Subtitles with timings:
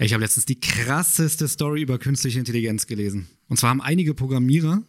[0.00, 3.26] Ich habe letztens die krasseste Story über künstliche Intelligenz gelesen.
[3.48, 4.84] Und zwar haben einige Programmierer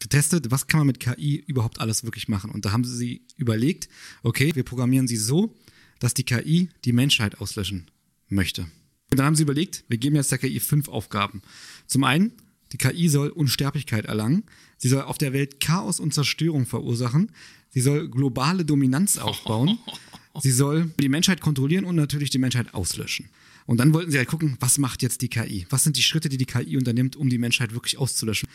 [0.00, 2.50] getestet, was kann man mit KI überhaupt alles wirklich machen.
[2.50, 3.88] Und da haben sie überlegt,
[4.22, 5.54] okay, wir programmieren sie so,
[5.98, 7.90] dass die KI die Menschheit auslöschen
[8.28, 8.62] möchte.
[9.10, 11.40] Und dann haben sie überlegt, wir geben jetzt der KI fünf Aufgaben.
[11.86, 12.32] Zum einen,
[12.72, 14.44] die KI soll Unsterblichkeit erlangen.
[14.76, 17.32] Sie soll auf der Welt Chaos und Zerstörung verursachen.
[17.70, 19.78] Sie soll globale Dominanz aufbauen.
[20.42, 23.28] Sie soll die Menschheit kontrollieren und natürlich die Menschheit auslöschen.
[23.66, 25.66] Und dann wollten sie halt gucken, was macht jetzt die KI?
[25.70, 28.48] Was sind die Schritte, die die KI unternimmt, um die Menschheit wirklich auszulöschen?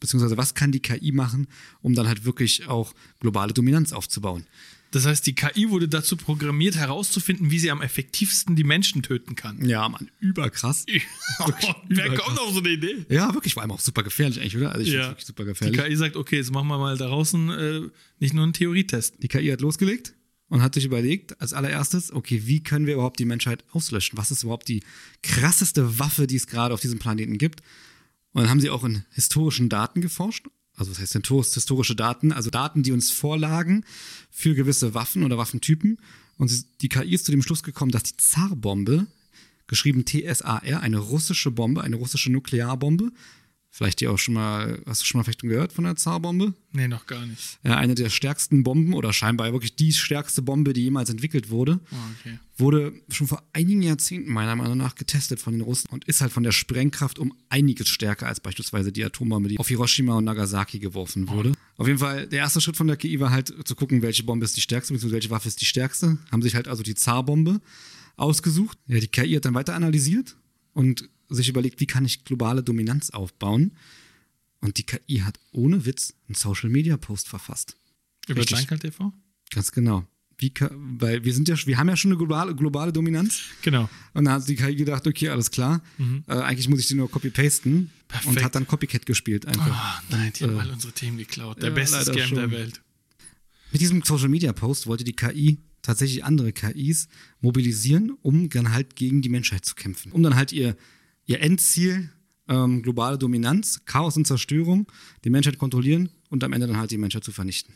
[0.00, 1.46] Beziehungsweise was kann die KI machen,
[1.82, 4.46] um dann halt wirklich auch globale Dominanz aufzubauen?
[4.92, 9.34] Das heißt, die KI wurde dazu programmiert, herauszufinden, wie sie am effektivsten die Menschen töten
[9.34, 9.64] kann.
[9.64, 10.84] Ja, Mann, überkrass.
[11.88, 13.04] Wer kommt auf so eine Idee?
[13.08, 14.72] Ja, wirklich, vor allem auch super gefährlich eigentlich, oder?
[14.72, 15.08] Also ich Ja.
[15.08, 15.80] wirklich super Die gefährlich.
[15.80, 17.80] KI sagt, okay, jetzt machen wir mal da draußen äh,
[18.20, 19.14] nicht nur einen Theorietest.
[19.22, 20.14] Die KI hat losgelegt
[20.52, 24.18] und hat sich überlegt, als allererstes, okay, wie können wir überhaupt die Menschheit auslöschen?
[24.18, 24.82] Was ist überhaupt die
[25.22, 27.62] krasseste Waffe, die es gerade auf diesem Planeten gibt?
[28.32, 30.48] Und dann haben sie auch in historischen Daten geforscht.
[30.76, 31.14] Also was heißt
[31.54, 32.32] historische Daten?
[32.32, 33.86] Also Daten, die uns vorlagen
[34.30, 35.96] für gewisse Waffen oder Waffentypen.
[36.36, 39.06] Und die KI ist zu dem Schluss gekommen, dass die Zar-Bombe,
[39.68, 43.10] geschrieben TSAR, eine russische Bombe, eine russische Nuklearbombe,
[43.74, 46.52] vielleicht die auch schon mal, hast du schon mal vielleicht gehört von der Zar-Bombe?
[46.72, 47.58] Nee, noch gar nicht.
[47.62, 51.96] Eine der stärksten Bomben oder scheinbar wirklich die stärkste Bombe, die jemals entwickelt wurde, Oh,
[52.20, 52.38] okay.
[52.58, 56.32] wurde schon vor einigen Jahrzehnten meiner Meinung nach getestet von den Russen und ist halt
[56.32, 60.78] von der Sprengkraft um einiges stärker als beispielsweise die Atombombe, die auf Hiroshima und Nagasaki
[60.78, 61.52] geworfen wurde.
[61.78, 64.44] Auf jeden Fall, der erste Schritt von der KI war halt zu gucken, welche Bombe
[64.44, 66.18] ist die stärkste, beziehungsweise welche Waffe ist die stärkste.
[66.30, 67.60] Haben sich halt also die Zar-Bombe
[68.16, 68.78] ausgesucht.
[68.86, 70.36] Ja, die KI hat dann weiter analysiert
[70.74, 73.72] und sich überlegt, wie kann ich globale Dominanz aufbauen.
[74.60, 77.76] Und die KI hat ohne Witz einen Social-Media-Post verfasst.
[78.28, 78.60] Über Richtig.
[78.60, 79.12] Jungle TV?
[79.50, 80.06] Ganz genau.
[80.38, 80.52] Wie,
[80.98, 83.42] weil wir sind ja, wir haben ja schon eine globale, globale Dominanz.
[83.62, 83.88] Genau.
[84.14, 85.82] Und dann hat die KI gedacht, okay, alles klar.
[86.26, 87.90] Äh, eigentlich muss ich die nur copy-pasten.
[88.24, 89.70] Und hat dann Copycat gespielt einfach.
[89.70, 91.62] Ah, nein, die haben äh, alle unsere Themen geklaut.
[91.62, 92.38] Der ja, beste Scam schon.
[92.38, 92.80] der Welt.
[93.72, 97.08] Mit diesem Social Media Post wollte die KI tatsächlich andere KIs
[97.40, 100.12] mobilisieren, um dann halt gegen die Menschheit zu kämpfen.
[100.12, 100.76] Um dann halt ihr,
[101.26, 102.10] ihr Endziel,
[102.48, 104.86] ähm, globale Dominanz, Chaos und Zerstörung,
[105.24, 107.74] die Menschheit kontrollieren und am Ende dann halt die Menschheit zu vernichten.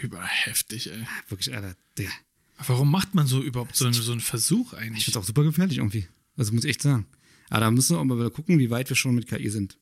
[0.00, 1.06] Überheftig, ey.
[1.28, 2.10] Wirklich, Alter, der.
[2.66, 5.04] Warum macht man so überhaupt so, einen- so einen Versuch Ich eigentlich?
[5.04, 6.06] finde es auch super gefährlich irgendwie.
[6.36, 7.06] Das muss ich echt sagen.
[7.50, 9.76] Aber da müssen wir auch mal wieder gucken, wie weit wir schon mit KI sind.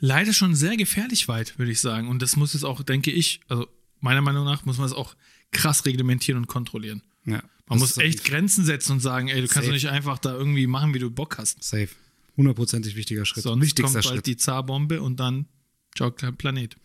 [0.00, 2.08] Leider schon sehr gefährlich weit, würde ich sagen.
[2.08, 3.66] Und das muss jetzt auch, denke ich, also
[4.00, 5.16] meiner Meinung nach, muss man es auch
[5.50, 7.02] krass reglementieren und kontrollieren.
[7.30, 10.32] Ja, Man muss echt Grenzen setzen und sagen, ey, du kannst doch nicht einfach da
[10.34, 11.62] irgendwie machen, wie du Bock hast.
[11.62, 11.88] Safe.
[12.36, 13.42] Hundertprozentig wichtiger Schritt.
[13.42, 14.14] Sonst Wichtigster kommt Schritt.
[14.14, 15.46] bald die Zarbombe und dann
[15.96, 16.76] ciao Planet.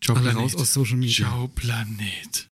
[0.00, 0.42] Ciao Alle Planet.
[0.42, 1.26] raus aus Social Media.
[1.26, 2.46] Ciao Planet.